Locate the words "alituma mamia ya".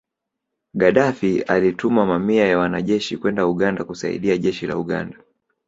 1.41-2.57